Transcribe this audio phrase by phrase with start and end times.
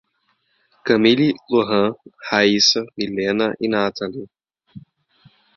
[0.85, 1.93] Kamilly, Lorran,
[2.27, 4.23] Raysa, Millena e Nathaly